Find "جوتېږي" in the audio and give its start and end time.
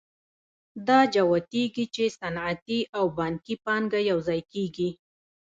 1.13-1.85